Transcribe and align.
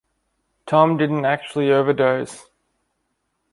Tom 0.65 0.97
didn't 0.97 1.25
actually 1.25 1.71
overdose. 1.71 2.49